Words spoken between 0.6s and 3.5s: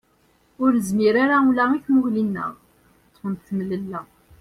Ur nezmir ara ula i tmuɣli-nneɣ, ṭṭfent